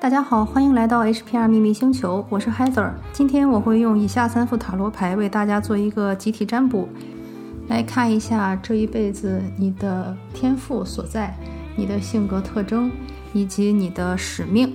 [0.00, 2.90] 大家好，欢迎来到 HPR 秘密星球，我是 Heather。
[3.12, 6.88] 今天我会用以下三副塔罗牌为大家做一个集体占卜，
[7.68, 11.36] 来看一下这一辈子你的天赋所在、
[11.76, 12.90] 你的性格特征
[13.34, 14.74] 以及你的使命。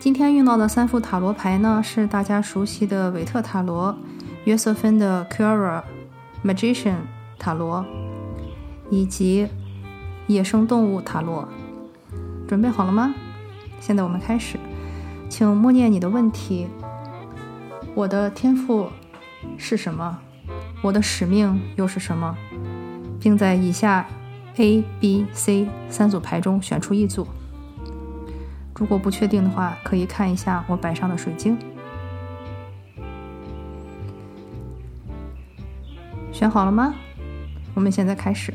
[0.00, 3.96] 今天用到的三副塔罗牌呢，是大家熟悉的韦特塔罗、
[4.42, 5.80] 约瑟芬的 Cura
[6.44, 6.96] Magician
[7.38, 7.86] 塔罗
[8.90, 9.46] 以及
[10.26, 11.48] 野生动物塔罗。
[12.48, 13.14] 准备好了吗？
[13.80, 14.58] 现在我们开始，
[15.28, 16.68] 请默念你的问题。
[17.94, 18.88] 我的天赋
[19.56, 20.18] 是什么？
[20.82, 22.36] 我的使命又是什么？
[23.20, 24.06] 并在以下
[24.56, 27.26] A、B、C 三组牌中选出一组。
[28.74, 31.58] 如果不确定的话，可以看一下我摆上的水晶。
[36.32, 36.94] 选好了吗？
[37.74, 38.54] 我们现在开始。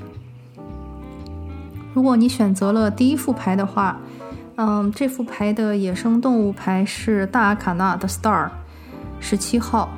[1.94, 4.00] 如果你选择了第一副牌的话，
[4.56, 8.50] 嗯，这副牌的野生动物牌是大阿卡纳的 Star，
[9.20, 9.90] 十七号。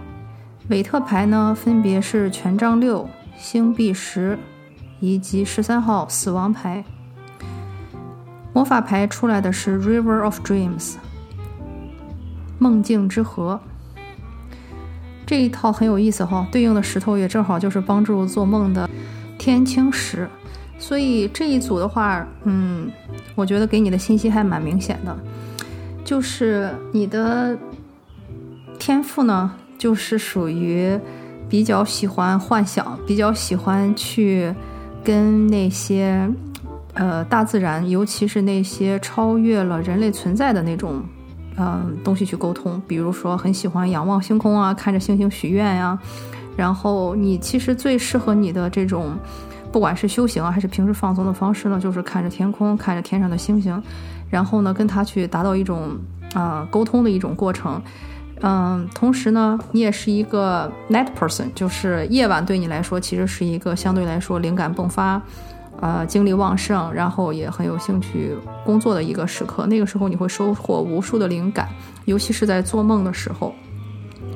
[0.69, 4.39] 韦特牌呢，分别是权杖六、星币十，
[5.01, 6.83] 以及十三号死亡牌。
[8.53, 10.95] 魔法牌出来的是 River of Dreams，
[12.57, 13.59] 梦境之河。
[15.25, 18.89] 这一套很有意思哈，对应的石头也正好就是帮助做梦的
[19.37, 20.29] 天青石。
[20.77, 22.91] 所以这一组的话，嗯，
[23.33, 25.17] 我觉得给你的信息还蛮明显的，
[26.03, 27.57] 就是你的
[28.77, 30.99] 天赋呢，就是属于
[31.49, 34.53] 比较喜欢幻想，比较喜欢去
[35.03, 36.29] 跟那些
[36.93, 41.01] 呃大自然，尤其是那些超越了人类存在的那种
[41.57, 42.79] 嗯东西去沟通。
[42.85, 45.97] 比如说，很喜欢仰望星空啊，看着星星许愿呀。
[46.57, 49.17] 然后你其实最适合你的这种。
[49.75, 53.83] 不管是修行啊，还是平时放松的方式呢，就是看着天空，看着天上的星星，
[54.29, 55.97] 然后呢，跟他去达到一种
[56.33, 57.81] 啊沟通的一种过程。
[58.39, 65.21] 嗯，同时呢，你也是一个 night person，就是夜晚对你来说其实是一个相对来说灵感迸发，
[65.81, 68.33] 呃，精力旺盛，然后也很有兴趣
[68.63, 69.65] 工作的一个时刻。
[69.65, 71.67] 那个时候你会收获无数的灵感，
[72.05, 73.53] 尤其是在做梦的时候，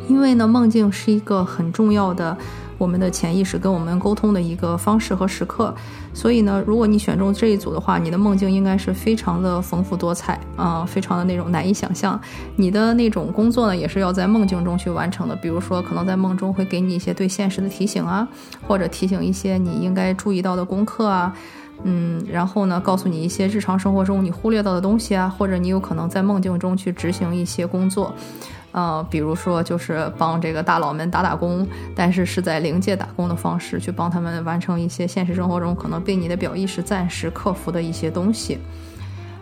[0.10, 2.38] 因为呢，梦境是一个很重要的。
[2.80, 5.76] 我们的潜意识跟我们沟通的一个方式和时刻，
[6.14, 12.20] 所以呢，如果你选中这一组的话，你的梦境应该是非常的丰富多彩啊，非常的那种难以想象。
[12.56, 18.28] 你的那种工作呢，也是要在梦境中去完成的，比如说可能在梦中会给你一些对现实的提醒啊，
[18.66, 21.34] 或者提醒一些你应该注意到的功课啊，
[21.84, 28.14] 嗯，然后呢，告诉你一些日常生活中你忽略到的东西啊，或者你有可能在梦境中去执行一些工作。
[28.72, 38.60] 呃，比如说，就是帮这个大佬们打打工，但是是在灵界打工的方式去帮他们完成一些现实生活中可能被你的表意识暂时克服的一些东西。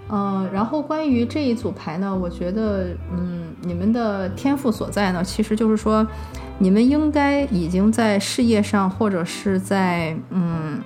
[0.07, 6.07] 呃，然后关于这一组牌呢，我觉得，嗯，你们的天赋所在呢，其实就是说，
[6.57, 10.79] 你们应该已经在事业上或者是在，嗯。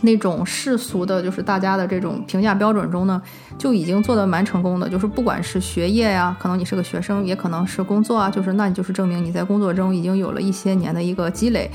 [0.00, 3.20] 那种世俗的，就是大家的这种评价标准中呢，
[3.56, 4.88] 就已经做得蛮成功的。
[4.88, 11.70] 就是不管是学业呀，可能你是个学生，也可能是工作啊，就是那你就是证明你在工作中已经有了一些年的一个积累。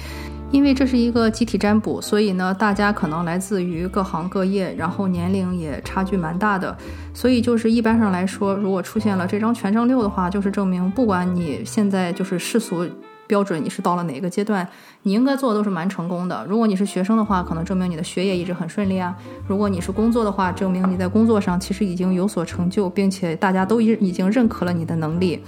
[0.52, 6.78] 因为这是一个集体占卜，所以呢，大家可能来自于各行各业，然后年龄也差距蛮大的。
[7.12, 12.86] 所以就是一般上来说，如果出现了这张权杖六的话，就是证明不管你现在就是世俗。
[13.28, 14.68] 标准你是到了哪个阶段，
[15.04, 16.46] 你应该做的都是蛮成功的。
[16.48, 19.16] 如果你是学生的话，可能证明你的学业一直很顺利啊。
[19.48, 25.42] 如果你是工作的话，证明你在工作上其实已经有所成就，并且大家都已已经认可了你的能力，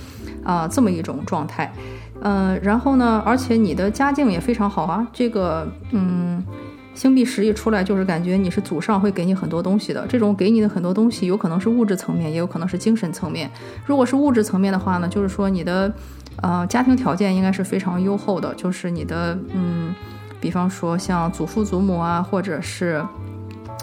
[0.43, 1.73] 啊，这么一种状态。
[2.21, 5.07] 呃，然后呢，而且你的家境也非常好啊。
[5.13, 6.43] 这个，嗯。
[6.95, 10.07] 星币十一出来，就是感觉你是祖上会给你很多东西的。
[10.07, 13.51] 这种给你的很多东西，有可能是物质层面，也有可能是精神层面。
[13.85, 15.93] 如果是物质层面的话呢，就是说你的，
[16.41, 18.53] 呃，家庭条件应该是非常优厚的。
[18.55, 19.93] 就是你的，嗯，
[20.39, 23.03] 比方说像祖父祖母啊，或者是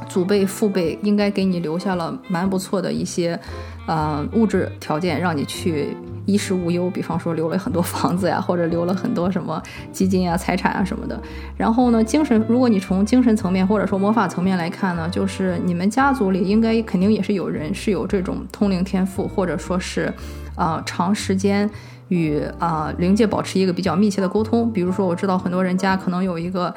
[0.08, 3.38] 祖辈父辈，应该给你留下了蛮不错的一些，
[3.86, 5.96] 呃，物质条件，让你去。
[6.24, 11.20] 衣食无忧，比方说留了很多房子呀，或者留了很多什么基金啊、财产啊什么的。
[11.56, 20.12] 然后呢，精神，如果你从精神层面或者说魔法层面来看呢，就是你们家族里应该肯定也是有人是有这种通灵天赋，或者说是，
[20.54, 21.68] 啊，长时间
[22.08, 24.72] 与啊灵界保持一个比较密切的沟通。
[24.72, 26.74] 比如说，我知道很多人家可能有一个。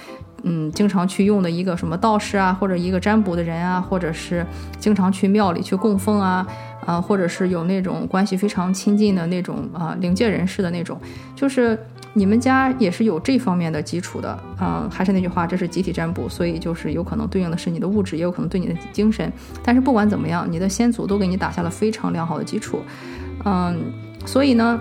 [0.47, 4.45] 嗯，经常去用的一个什么道士啊，或者一个占卜的人啊，或者是
[4.77, 6.45] 经常去庙里去供奉啊，
[6.85, 10.99] 啊，或者是有那种关系非常亲近的那种啊灵界人士的那种，
[11.35, 11.77] 就是
[12.13, 19.31] 你们家也是有这方面的基础的，嗯，还是那句话，这是集体占卜，所以就是有可能对应的是你的物质，也有可能对你的精神。
[19.63, 22.79] 但是不管怎么样，你的先祖都给你打下了非常良好的基础，
[23.43, 23.75] 嗯，
[24.25, 24.79] 所以呢，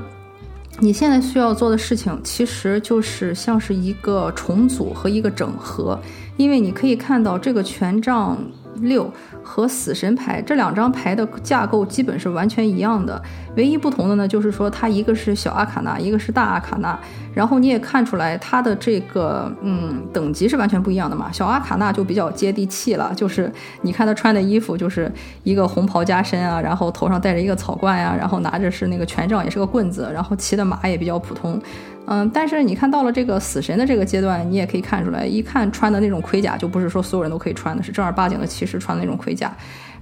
[0.79, 5.99] 你现在需要做的事情其实就是像是一个重组和一个整合，
[6.37, 8.37] 因为你可以看到这个权杖。
[8.81, 9.09] 六
[9.45, 13.23] 和死神牌这两张牌的架构基本是完全一样的，
[13.57, 16.99] 唯一不同的呢，就是说它一个是小阿卡纳，一个是大阿卡纳。
[17.35, 21.31] 然后你也看出来它的这个嗯等级是完全不一样的嘛。
[21.33, 23.53] 小阿卡纳就比较接地气了，就是
[23.83, 25.13] 你看他穿的衣服就是
[25.43, 31.61] 一个红袍加身啊，然后头上戴着一个草冠呀，然后拿着是那个权杖，也是个棍子，然后骑的马也比较普通。
[32.07, 39.51] 嗯，但是你看到了这个死神的这个阶段，你也可以看出来，一看穿的那种盔甲，就不是说所有人都可以穿的，是正儿八经的骑士穿的那种盔甲。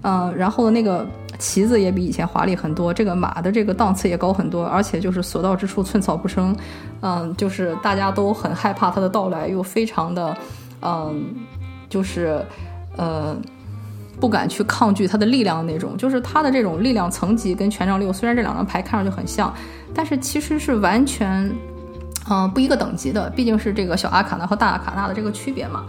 [0.02, 1.06] 嗯，然后那个
[1.38, 6.56] 旗子也比以前华丽很多，这个马的这个档次也高很多，而且就是所到之处寸草不生。
[7.02, 10.36] 嗯，就是大家都很害怕它的到来，又非常的，
[10.80, 11.24] 嗯，
[11.88, 12.44] 就是
[12.96, 13.36] 呃，
[14.18, 15.96] 不敢去抗拒它的力量的那种。
[15.96, 19.54] 就是它的这种力量层级跟权杖六，虽然这两张牌看上去很像，
[19.94, 21.48] 但是其实是完全。
[22.32, 25.84] 嗯，不一个等级的，毕竟是这个小阿卡纳和大阿卡纳的这个区别嘛。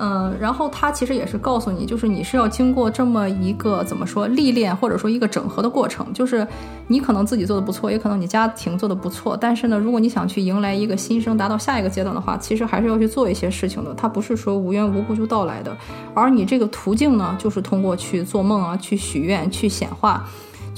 [0.00, 6.12] 嗯，然后它其实也是告诉你，就是你是要经过这么一个怎么说历练，或者说一个整合的过程。
[6.12, 6.46] 就是
[6.88, 13.94] 你可能自己做的不错，也可能你家庭做的不错，但是呢，如果你想去迎来一个新生，达到下一个阶段的话，其实还是要去做一些事情的。
[13.94, 15.74] 它不是说无缘无故就到来的，
[16.14, 20.24] 而你这个途径呢，就是通过去做梦啊，去许愿，去显化。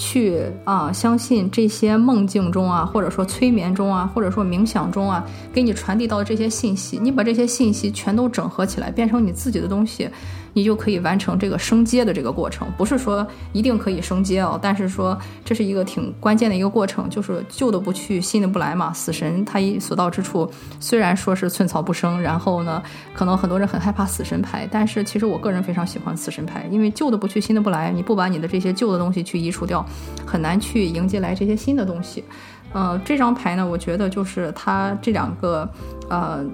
[0.00, 10.08] 去啊，相信这些梦境中啊，或者说催眠中啊，或者说冥想中啊，给你传递到的这些信息，你把这些信息全都整合起来，变成你自己的东西。
[10.52, 18.93] 你就可以完成这个升阶的这个过程，不是说一定可以升阶哦，但是说这是一个挺关键的一个过程，就是旧的不去，新的不来嘛。
[18.93, 22.82] 死神他一所到之处，虽然说是寸草不生，然后呢，
[23.14, 29.85] 可能很多人很害怕死神牌，但是其实我个人非常喜欢死神牌，因为旧的不去，新的不来，你不把你的这些旧的东西去移除掉，
[30.26, 32.25] 很难去迎接来这些新的东西。
[32.73, 35.69] 呃，这张牌呢，我觉得就是它这两个，
[36.08, 36.44] 呃。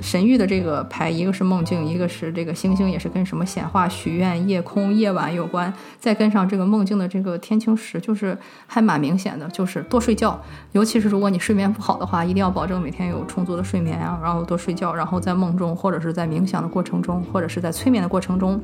[0.00, 5.72] 神域的这个牌，一个是梦境，一个是这个星星，也是跟什么显化、许愿、夜空、夜晚有关。
[5.98, 10.40] 再跟上这个梦境的这个天青石，就是还蛮明显的，就是多睡觉。
[10.72, 18.60] 尤其是如果你睡眠不好的话，一定要保证每天有充足的睡眠啊，然后多睡觉，然后在梦中或者是在冥想的过程中，或者是在催眠的过程中，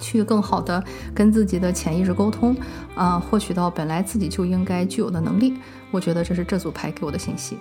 [0.00, 0.82] 去更好的
[1.14, 2.56] 跟自己的潜意识沟通，
[2.96, 5.54] 啊，获取到本来自己就应该具有的能力。
[5.92, 7.56] 我觉得这是这组牌给我的信息。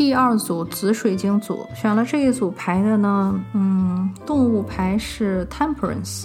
[0.00, 6.24] 第二组紫水晶组选了这一组牌的呢，嗯，动物牌是 Temperance，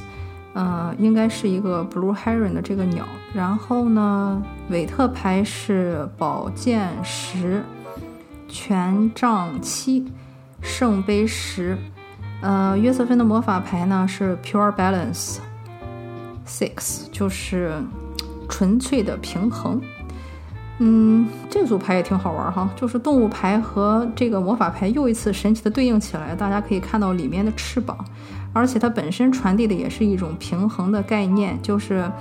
[0.54, 3.06] 呃，应该是一个 Blue Heron 的这个鸟。
[3.34, 7.62] 然后呢，韦特牌是宝剑十，
[8.48, 10.10] 权杖七，
[10.62, 11.78] 圣杯十。
[12.42, 15.40] 呃，约瑟芬的魔法牌呢是 Pure Balance
[16.48, 17.74] Six，就是
[18.48, 19.82] 纯粹的平衡。
[20.80, 26.36] 嗯，这组牌也挺好玩哈，就是动物牌和这个魔法牌又一次神奇的对应起来。
[26.36, 27.98] 大家可以看到里面的翅膀，
[28.52, 31.58] 而且它本身传递的也是一种平衡的概念。
[31.62, 32.12] 就是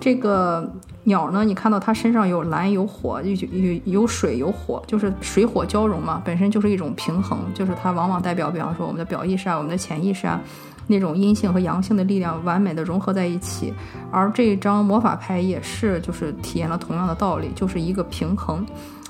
[0.00, 0.72] 这个
[1.04, 7.38] 鸟呢，你看到它身上有蓝有火，有有有水有火，就是水火交融嘛，本身就是一种平衡。
[7.52, 10.40] 就是它往往代表，比方说我们的表意识啊，我们的潜意识啊。
[10.88, 13.72] 那种阴性和阳性的力量完美的融合在一起，
[14.10, 18.66] 而这张魔法牌也是，就是体验了同样的道理，就是一个平衡。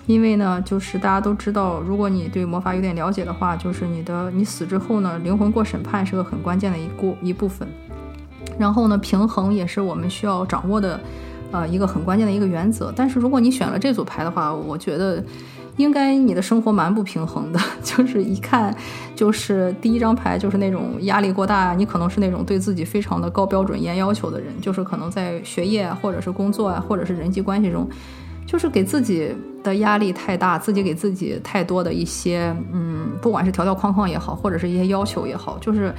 [0.06, 7.68] 因为呢，就是大家都知道，如果你对魔法有点了解的话，就是你的你死之后呢，灵魂过审判是个很关键的一部一部分。
[8.58, 11.00] 然后呢，平衡也是我们需要掌握的，
[11.52, 12.92] 呃，一个很关键的一个原则。
[12.96, 15.22] 但是如果你选了这组牌的话，我觉得。
[15.78, 18.76] 应该你的生活蛮不平衡的， 就是一看
[19.16, 27.88] 就是第一张牌就是那种压力过大，你可能是那种对自己非常的高标准、严要求的人，就是可能在学业或者是工作啊，或者是人际关系中，
[28.46, 35.94] 就是给自己的压力太大，自己给自己太多的一些嗯，不管是条条框框也好，或者是一些要求也好，就是。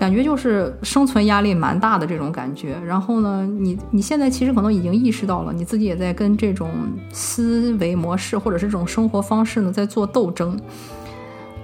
[0.00, 6.70] 感觉就是生存压力蛮大的这种感觉，然后呢，你你现在其实可能已经意识到了，你自己也在跟这种
[7.12, 10.58] 思维模式或者是这种生活方式呢在做斗争，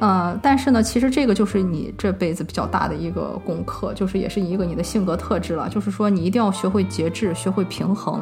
[0.01, 8.21] 呃，但是呢，其实这个就是你这辈子比较大的一个功课，就是也是一个你的性格特质了，就是说你一定要学会节制，学会平衡，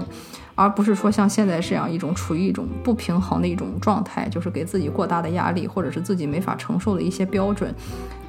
[0.55, 7.75] 而不是说像现在这样一种处于一种不平衡的一种状态，就是给自己过大的压力，或者是自己没法承受的一些标准。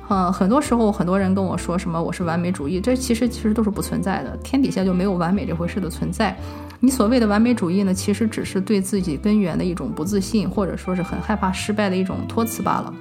[0.08, 6.38] 嗯，很多时候很多人跟我说什么我是完美主义，这其实其实都是不存在的，天底下就没有完美这回事的存在。
[6.80, 12.94] 你所谓的完美主义呢，其实只是对自己根源的一种不自信，或者说是很害怕失败的一种托词罢了。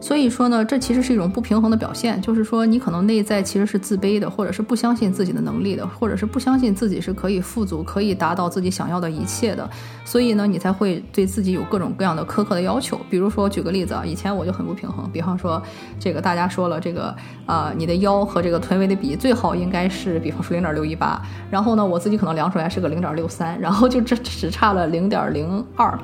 [0.00, 9.68] 所以说呢，这其实是一种不平衡的表现，就是说你可能内在其实是自卑的，或者是不相信自己的能力的，或者是不相信自己是可以富足、可以达到自己想要的一切的。
[10.04, 12.98] 所以呢，你才会对自己有各种各样的苛刻的要求。
[13.10, 15.62] 比如说，举个例子啊，以前我就很不平衡，比方说
[15.98, 17.14] 这个大家说了，这个
[17.44, 25.96] 啊，你的腰和这个臀围的比最好应该是，比方说零点六一八，然后呢，我自己可能量出来是个零点六三，然后就这只差了零点零二。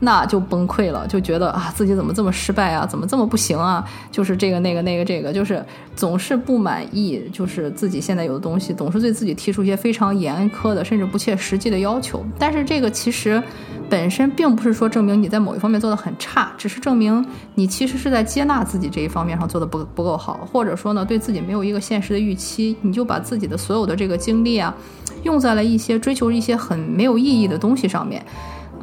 [0.00, 3.84] 那就崩溃了，就觉得啊，自己怎么这么失败啊，怎么这么不行啊？
[4.10, 12.24] 就是这个那个那个这个，就是总是不满意，就是自己现在有的东西，总是对自己提出一些非常严苛的，甚至不切实际的要求。
[12.38, 13.42] 但是这个其实
[13.88, 17.24] 本身并不是说证明你在某一方面做的很差，只是证明
[17.54, 24.74] 你其实是在接纳自己这一方面上做的不不够好，或者说呢，对自己没有一个现实的预期，你就把自己的所有的这个精力啊，
[25.22, 28.22] 用在了一些追求一些很没有意义的东西上面。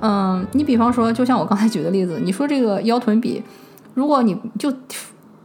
[0.06, 3.42] 嗯你比方说，就像我刚才举的例子，你说这个腰臀比，
[3.94, 4.70] 如果你就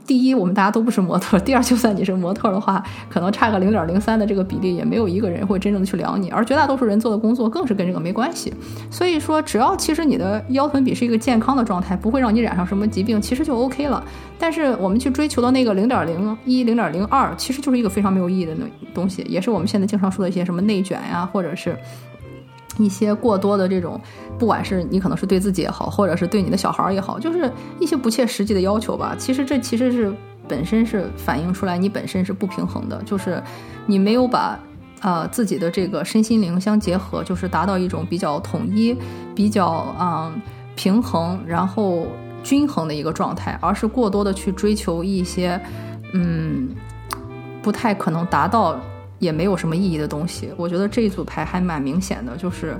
[0.04, 6.28] 第一，我们大家都不是模特；第二，就算你是模特的话，可能差个零点零三的这个比例，也没有一个人会真正的去量你。
[6.30, 8.52] 而绝大多数人做的工作，更是跟这个没关系。
[8.90, 14.02] 所以说，只要其实你的腰臀比是一个健康的状态，不会让你染上什么疾病，其实就 OK 了。
[14.38, 18.56] 但是我们去追求的那个零点零一、零点零二，其实就是一个非常没有意义的
[18.92, 21.76] 东西，也是我们现在经常说的一些什么内卷呀，或者是。
[22.78, 24.00] 一些过多的这种，
[24.38, 29.14] 不管是你可能是对自己也好，或者是对你的小孩儿也好，就是一些不切实际的要求吧。
[29.18, 30.14] 其实这其实是
[30.46, 33.42] 本身是反映出来你本身是不平衡的，就是
[33.86, 34.58] 你没有把
[35.00, 38.96] 呃自己的这个身心灵相结合，就是达到一种比较统一、
[39.34, 40.40] 比较嗯
[40.76, 42.06] 平衡，然后
[42.42, 45.60] 均衡的一个状态，而是过多的去追求一些
[46.12, 46.68] 嗯
[47.60, 48.80] 不太可能达到。
[49.18, 52.76] 也没有什么意义的东西，我觉得这一组牌还蛮明显的，就是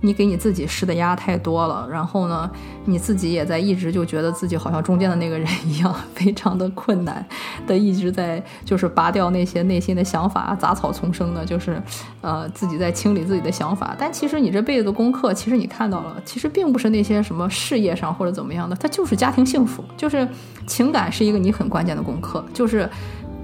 [0.00, 2.50] 你给你自己施的压太多了，然后呢，
[2.86, 7.24] 你自己也在一直就觉得自己好像中间的那个人一样， 非常的困难
[7.66, 11.80] 的一直在就是拔掉那些内心的想法，杂草丛生的，就是
[12.22, 13.94] 呃自己在清理自己的想法。
[13.98, 20.26] 但其实你这辈子的功课，其实你看到了，其实并不是那些什么事业上或者怎么样的，它就是家庭幸福，就是
[20.66, 22.88] 情感是一个你很关键的功课，就是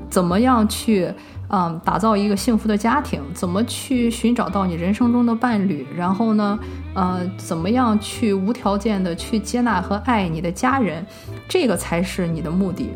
[0.08, 1.12] 怎么样去。
[1.50, 5.86] 嗯，打造一个幸福的家庭，怎么去寻找到你人生中的伴侣？
[5.96, 6.58] 然后呢，
[6.94, 11.04] 呃，怎么样去无条件的去接纳和爱你的家人？
[11.48, 12.90] 这个才是你的目的，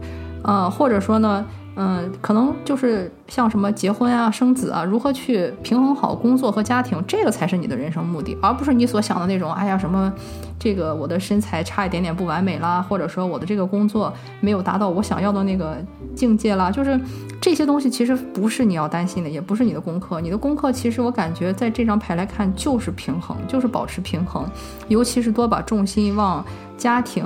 [0.45, 1.45] 呃，或者说呢？
[1.75, 9.50] 嗯，可能就是像什么结婚啊、生子啊，如何去平衡好工作和家庭，这个才是你的人生目的，而不是你所想的那种。
[9.55, 10.12] 哎呀，什么
[10.59, 15.79] 这个我的身材差一点点不完美啦，或者说我的这个工作没有达到我想要的那个
[16.14, 17.00] 境界啦，就是
[17.41, 20.21] 这些东西其实不是你要担心的，也不是你的功课。
[20.21, 24.45] 你的功课其实我感觉在这张牌来看就是平衡，就是保持平衡，
[24.88, 26.45] 尤其是多把重心往
[26.76, 27.25] 家庭。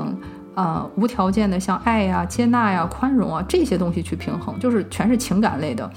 [0.56, 5.88] 呃，无条件的像爱呀、接纳呀、宽容啊这些东西去平衡，就是全是情感类的。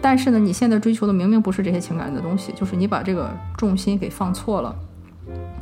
[0.00, 4.74] 但是呢，你现在追求的明明不是这些情感的东西，就是你把这个重心给放错了。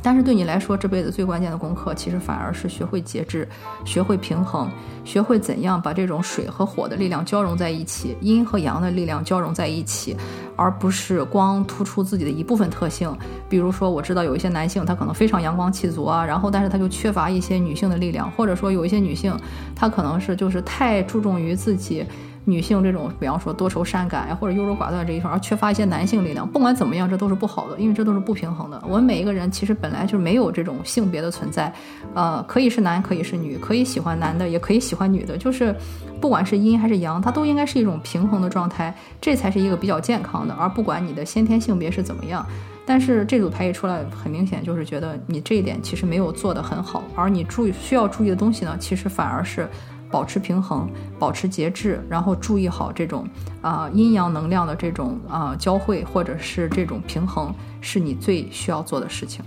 [0.01, 3.47] 但是对你来说，这辈子最关键的功课，其实反而是学会节制，
[3.85, 4.69] 学会平衡，
[5.03, 10.15] 学会怎样把这种水和火的力量交融在一起，阴和阳的力量交融在一起，
[10.55, 13.13] 而不是光突出自己的一部分特性。
[13.49, 19.37] 比如说，我知道有一些男性，他可能非常阳光气足啊，然后但是他就缺乏一些女性的力量，或者说有一些女性，
[19.75, 22.05] 她可能是就是太注重于自己。
[22.49, 26.49] 女性这种，比方说多愁善感呀，或者优柔寡断这一块，而缺乏一些男性力量。
[26.49, 28.81] 不管怎么样，这都是不好的，因为这都是不平衡的。
[28.87, 31.71] 我们每一个人其实本来就没有这种性别的存在，
[32.13, 35.75] 呃，可以是男，可以是女，可以喜欢男的，也可以喜欢女的，就是
[36.21, 40.53] 不管是阴还是阳，它都应该是一种平衡的状态，这才是一个比较健康的。
[40.53, 42.45] 而不管你的先天性别是怎么样，
[42.85, 49.67] 但是这组牌一出来，很明显就是觉得你这一点其实没有做得很好，而你注意需要注意的东西呢，其实反而是。
[50.09, 53.27] 保持平衡，保持节制，然后注意好这种
[53.61, 59.43] 啊阴阳能量的这种啊交汇，或者是这种平衡，是你最需要做的事情。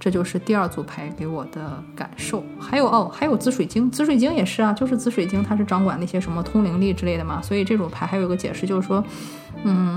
[0.00, 2.42] 这就是第二组牌给我的感受。
[2.58, 7.40] 还有哦，还有紫水晶，紫水晶也是啊，就是紫水晶，它是掌管那些什么通灵力之类的嘛。
[7.40, 9.04] 所以这种牌还有一个解释，就是说，
[9.62, 9.96] 嗯，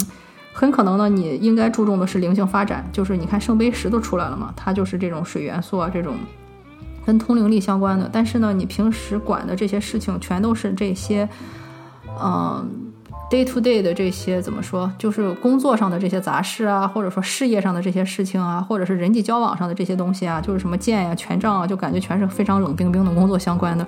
[0.53, 2.87] 很可能呢，你应该注重的是灵性发展。
[2.93, 6.15] 就是你看圣杯十都出来了嘛，它就是这种水元素啊，这种。
[7.05, 11.27] 跟通灵力相关的，但是呢，你平时管的这些事情全都是这些，
[12.21, 12.67] 嗯
[13.29, 23.85] ，day to day 的这些怎么说，就是工作上的这些杂事啊，或者说事业上的这些事情啊，或者是人际交往上的这些东西啊，就是什么剑呀、权杖啊，就感觉全是非常冷冰冰的工作相关的。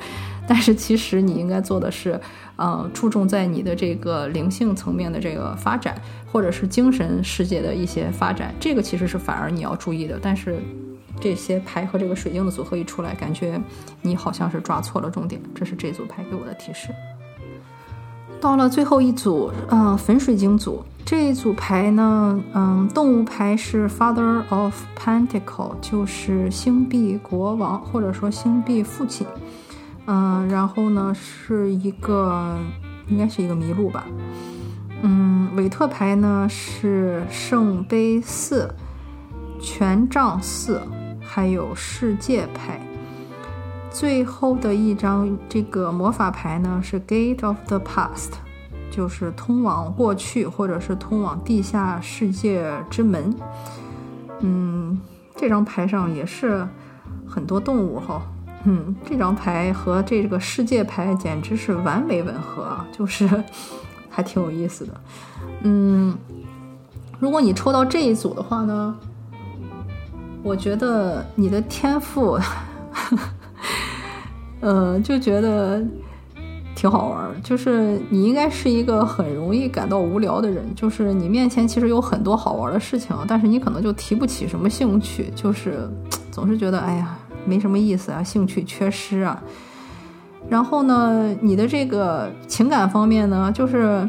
[0.48, 2.20] 但是其实你应该做的是，
[2.56, 6.00] 呃，注重在你的这个灵性层面的这个发展，
[6.32, 10.18] 或者是精神世界的一些发展，这个其实是反而你要注意的。
[10.22, 10.58] 但是
[11.20, 13.60] 这些牌和这个水晶的组合一出来，感觉
[14.02, 15.42] 你好像是抓错了重点。
[15.54, 16.90] 这是这组牌给我的提示。
[18.40, 29.26] 到了最后一组，嗯，粉水晶组这一组牌呢，嗯，动物牌是 Father of Pentacle，就是星币国王或者说星币父亲，
[30.06, 32.56] 嗯，然后呢是一个
[33.08, 34.06] 应该是一个麋鹿吧，
[35.02, 38.72] 嗯，韦特牌呢是圣杯四、
[39.60, 40.80] 权杖四，
[41.38, 42.82] 还有世界牌。
[43.91, 48.32] 最后的一张这个魔法牌呢是 Gate of the Past，
[48.89, 53.32] 就是通往过去或者是通往地下世界之门。
[54.39, 55.00] 嗯，
[55.36, 56.67] 这张牌上也是
[57.27, 58.20] 很多动物哈。
[58.63, 63.29] 嗯，这张牌和这个世界牌简直是完美吻合，就是
[64.10, 65.01] 还挺有意思的。
[65.62, 66.17] 嗯，
[67.20, 68.98] 如果你抽到这一组的话呢，
[70.48, 72.39] 我觉得你的天赋。
[74.62, 75.84] 呃，就觉得
[76.74, 77.36] 挺好玩儿。
[77.44, 85.89] 就是你应该是一个很容易感到无聊的人，就是你面前其实有很多好玩的事情，但是你可能就提不起什么兴趣，就是
[86.32, 89.44] 总是觉得哎呀没什么意思啊，兴趣缺失啊。
[90.48, 94.08] 然后呢，你的这个情感方面呢，就是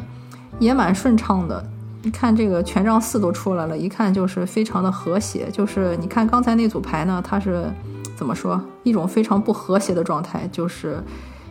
[0.60, 1.64] 也蛮顺畅的。
[2.10, 5.48] 看这个权杖四都出来了，一看就是非常的和谐。
[5.50, 7.64] 就是你看刚才那组牌呢，它是。
[8.16, 8.60] 怎么说？
[8.82, 11.00] 一种非常不和谐的状态，就是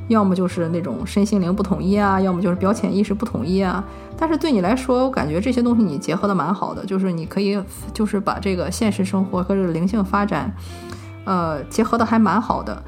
[0.09, 3.81] 要么就是那种身心灵不统一啊，要么就是表浅意识不统一啊。
[4.17, 7.57] 但是对你来说，我感觉这些东西你结合的蛮好的，就是你可以
[7.93, 10.53] 就是把这个现实生活和这个灵性发展，
[11.23, 12.83] 呃，结合的还蛮好的。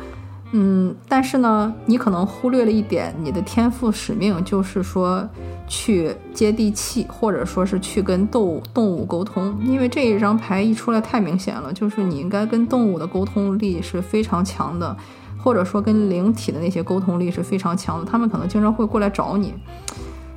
[0.51, 5.23] 嗯，但是呢，你可能忽略了一点，你的天赋使命就是说
[5.67, 9.55] 去接地气，或者说是去跟动物动物沟通。
[9.63, 14.97] 因为这一张牌一出来太明显了，就是你应该跟动物的沟通力是非常强的，
[15.37, 18.05] 或者说跟灵体的那些沟通力是非常强的。
[18.05, 19.53] 他们可能经常会过来找你，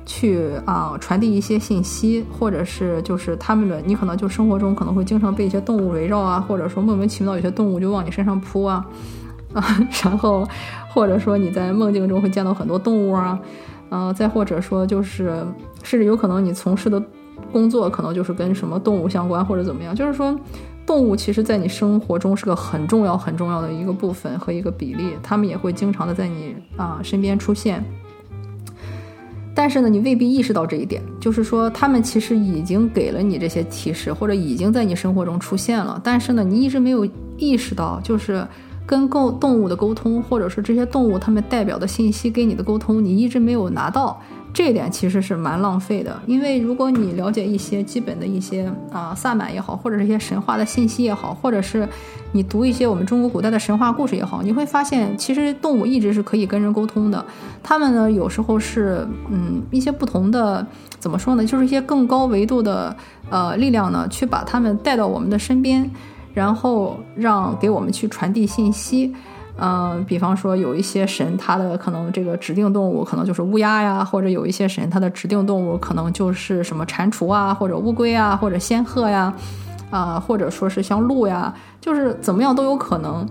[0.05, 8.85] 去啊传递一些信息，或者是就是他们的你可能就生活中可能会经常被一些动物围绕啊，或者说莫名其妙有些动物就往你身上扑啊。
[9.53, 9.63] 啊，
[10.03, 10.47] 然后
[10.89, 13.39] 或者说你在梦境中会见到很多动物啊，
[13.89, 15.45] 呃，再或者说就是
[15.83, 17.01] 甚至有可能你从事的
[17.51, 20.35] 工作可能就是跟什么动物相关或者怎么样，就是说
[20.85, 27.83] 动物其实在你生活中是个很重要很重要的一个部分和一个比例，它们也会经常的在你啊身边出现。
[29.55, 38.45] 但是呢，你未必意识到这一点，就是说他们其实已经给了你这些提示，或者已经在你生活中出现了，但是呢，你一直没有意识到，就是。
[38.85, 44.19] 跟沟动物的沟通，或者是这些动物它们代表的信息给你的沟通，你一直没有拿到，
[44.53, 46.21] 这一点其实是蛮浪费的。
[46.27, 51.87] 因为如果你了解一些基本的一些啊萨满也好，或者是一些神话的信息也好，或者是
[52.33, 57.25] 你读一些我们中国古代的神话故事也好，你会发现其实动物一直是可以跟人沟通的。
[57.63, 60.65] 它们呢有时候是嗯一些不同的
[60.99, 62.93] 怎么说呢，就是一些更高维度的
[63.29, 65.89] 呃力量呢，去把它们带到我们的身边。
[66.33, 69.13] 然后让给我们去传递信息，
[69.57, 79.31] 嗯，比方说有一些神，他的可能这个指定动物可能就是乌鸦呀，或者有一些神，他的指定动物可能就是什么蟾蜍啊，或者乌龟啊，或者仙鹤呀，
[79.91, 83.27] 啊，或者说是像鹿呀，就是怎么样都有可能。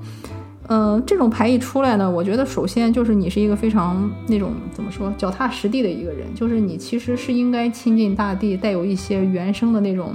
[0.69, 10.15] 嗯，这种牌一出来呢，我觉得首先就是你是一个非常那种怎么说脚踏实地的一个人，就是你其实是应该亲近大地，带有一些原生的那种。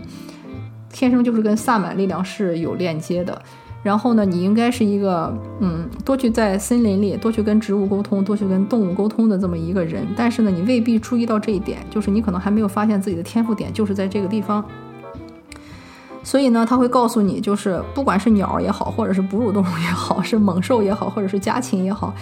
[0.98, 3.40] 天生就是跟萨满力量是有链接的，
[3.84, 10.08] 然后呢，你应该是一个嗯，多去在森林里，多去跟植物沟通，多去跟动物沟通的这么一个人。
[10.16, 14.66] 但是呢，你未必注意到这一点，就是你可能还没有发现自己的天赋点就是在这个地方。
[16.28, 22.14] 所以呢，他会告诉你，就是不管是鸟也好，或者是哺乳动物也好，是猛兽也好，或者是家禽也好，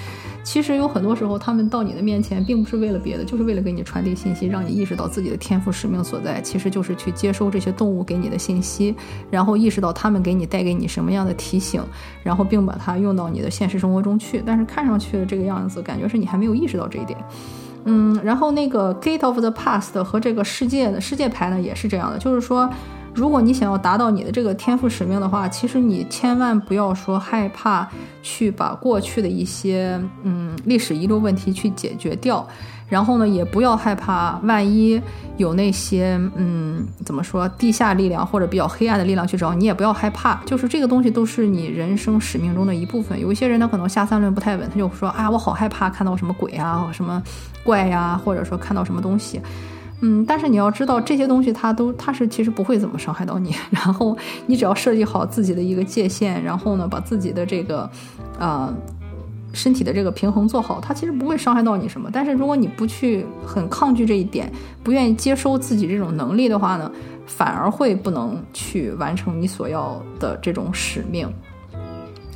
[0.44, 8.96] 其实有很多时候，他们到你的面前，并不是为了别的，就是为了给你传递信息，让你意识到自己的天赋使命所在，其实就是去接收这些动物给你的信息，
[9.32, 11.82] 然后意识到他们给你带给你什么样的提醒，
[12.22, 14.40] 然后并把它用到你的现实生活中去。
[14.46, 17.18] 但是看上去这个样子，感觉是你还没有意识到这一点。
[17.86, 22.70] 嗯，然后那个 Gate of the Past 和这个世界的世界牌呢，也是这样的，就是说。
[23.16, 27.88] 如果你想要达到你的这个天赋使命的话，其实你千万不要说害怕
[28.22, 32.46] 去把过去的一些嗯历史遗留问题去解决掉。
[32.88, 35.02] 然后呢，也不要害怕，万一
[35.38, 40.36] 有那些嗯，怎么说，地下力量或者比较黑暗的力量去找你，也不要害怕。
[40.46, 43.20] 就是这个东西都是你人生使命中的一部分。
[43.20, 47.22] 有一些人他可能下三轮不太稳，他就说啊，我好害怕看到什么鬼啊，什么
[47.64, 49.42] 怪呀，或者说看到什么东西。
[50.02, 53.54] 嗯，但是你要知道，这些东西它都它是其实不会怎么伤害到你。
[53.72, 57.90] 然后你只要设计好自己的一个界限，然后呢，把自己的这个，
[58.40, 58.74] 呃。
[59.54, 62.10] 身体的这个平衡做好，它其实不会伤害到你什么。
[62.12, 64.52] 但是如果你不去很抗拒这一点，
[64.84, 66.92] 不愿意接收自己这种能力的话呢，
[67.26, 71.26] 反而会不能去完成你所要的这种使命。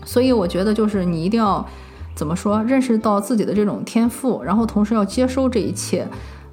[0.06, 1.68] 所以我觉得就是你一定要
[2.16, 6.08] 怎么说，认识到自己的这种天赋，然后同时要接收这一切。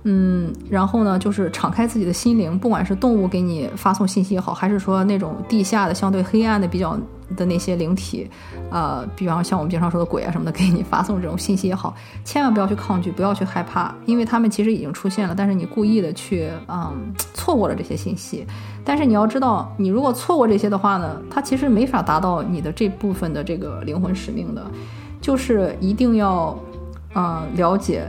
[0.08, 6.96] 嗯，然后呢，就是敞开自己的心灵，不管是动物给你发送信息也好，还是说那种地下的相对黑暗的比较
[7.36, 8.30] 的那些灵体，
[8.70, 11.92] 呃，比方像我们经常说的鬼啊什么的，给你发送这种信息也好，
[12.24, 18.46] 千万不要去抗拒，不要去害怕，因为他们其实已经出现了，但是你故意的去，嗯，错过了这些信息。
[18.84, 24.64] 但是你要知道，你如果错过这些的话呢，它其实没法达到你的这部分的这个灵魂使命的，
[25.20, 26.56] 就是一定要，
[27.16, 28.08] 嗯，了解。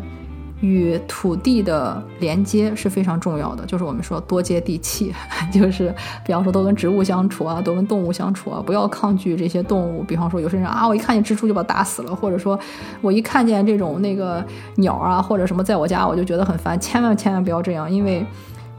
[0.61, 5.13] 与土地的连接是非常重要的，就是我们说多接地气，
[5.53, 5.93] 就是
[6.25, 10.03] 比方说多跟植物相处啊，多跟动物相处啊，不要抗拒这些动物。
[10.03, 12.59] 比方说有些人啊，我一看见蜘蛛就把它打死了，或者说
[13.01, 14.43] 我一看见这种那个
[14.75, 18.25] 鸟啊或者什么在我家我就觉得很烦，千万千万不要这样，因为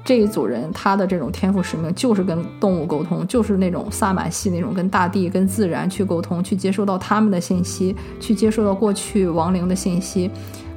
[0.05, 10.29] 这一组人他的这种天赋使命就是跟动物沟通，就是那种萨满系那种跟大地跟自然去沟通，去接收到他们的信息，去接收到过去亡灵的信息。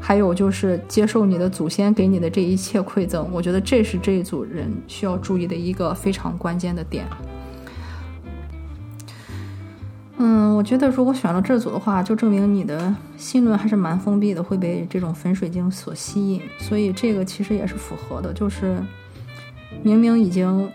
[0.01, 7.05] 还有就是接受你的祖先给你的这一切馈赠，我觉得这是这一组人需要注意的一个非常关键的点。
[10.17, 18.83] 嗯，我觉得如果选了这组的话，就证明你的心轮还是蛮封闭的，会被这种粉水晶所吸引，所以这个其实也是符合的，就是
[19.83, 20.69] 明明已经。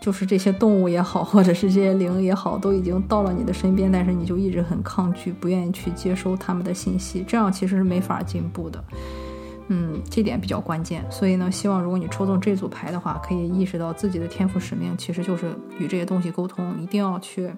[0.00, 8.82] 就是这些动物也好，或者是这些灵也好，都已经到了你的身边，但是你就一直很抗拒，不愿意去接收他们的信息，这样其实是没法进步的。
[9.68, 11.04] 嗯，这点比较关键。
[11.10, 17.50] 所以呢，希望如果你抽中这组牌的话，可以意识到自己的天赋使命其实就是与这些东西沟通，一定要去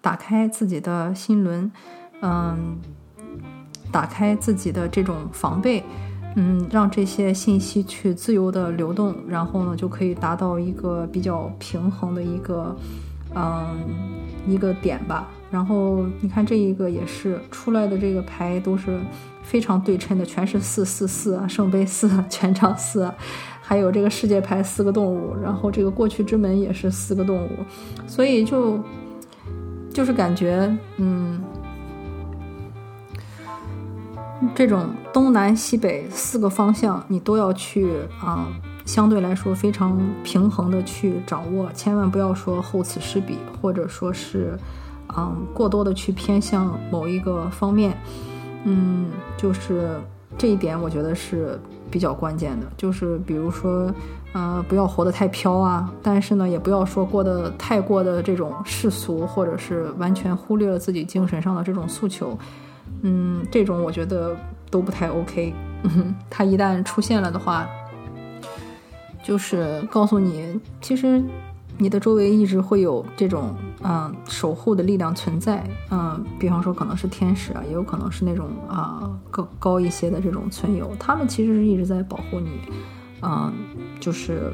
[0.00, 1.70] 打开自己的心轮，
[2.22, 2.78] 嗯，
[3.92, 5.84] 打开自己的这种防备。
[6.36, 12.76] 嗯，让这些信息去自由的流动，然后呢，就可以达到一个比较平衡的一个，
[13.34, 13.66] 嗯，
[14.46, 15.28] 一个点吧。
[15.50, 19.00] 然后你看这一个也是出来的这个牌都是
[19.42, 23.12] 非常对称的，全是四四四啊，圣杯四，权杖四，
[23.60, 27.50] 还有这个世界牌四个动物，然后这个过去之门也是四个动物，
[28.06, 28.78] 所以就
[29.92, 31.42] 就是感觉，嗯。
[34.54, 38.48] 这种东南西北四个方向，你都要去啊，
[38.86, 44.58] 相对来说非常平衡的去掌握，千万不要说厚此失彼，或者说是，
[45.16, 47.96] 嗯，过多的去偏向某一个方面，
[48.64, 49.90] 嗯，就是
[50.38, 53.92] 这一点我觉得是比较关键的，就是比如说，
[54.32, 62.38] 呃，不要活得太飘啊，但是呢，也不要说过得太过的这种世俗，或者是完全忽略了自己精神上的这种诉求。
[63.02, 64.36] 嗯，这种我觉得
[64.70, 65.54] 都不太 OK。
[66.28, 67.66] 他一旦出现了的话，
[69.22, 71.22] 就是告诉你，其实
[71.78, 75.64] 你的周围一直会有这种嗯守护的力量存在。
[75.90, 82.60] 嗯，比方说可能是天使啊，也有可能是那种啊高高一些的这种存有，他们其实是一直在保护你。
[83.22, 83.52] 嗯，
[83.98, 84.52] 就是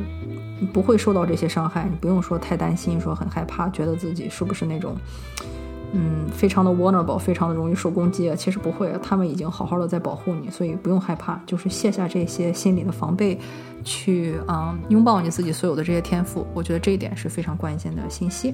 [0.73, 4.97] 不会受到这些伤害，你不用说太担心，说很害怕，觉得自己是不是那种。
[5.99, 8.31] 嗯，非常的 vulnerable，非常的容易受攻击。
[8.37, 11.41] 其实不会，他们已经好好的在保护你，所以不用害怕。
[11.47, 13.39] 就是卸下这些心理的防备，
[13.83, 16.47] 去啊拥抱你自己所有的这些天赋。
[16.53, 18.53] 我觉得这一点是非常关键的信息。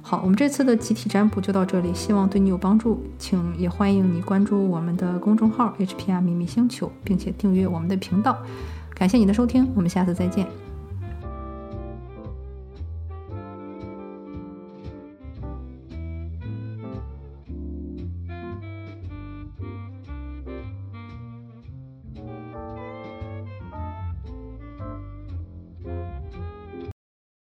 [0.00, 3.02] 好，我们这次的集体占卜就到这里，希望对你有帮助。
[3.18, 8.38] 请也欢迎你关注我们的公众号 HPR 秘密星球，并且订阅我们的频道。
[8.94, 10.69] 感谢你的收听，我们下次再见。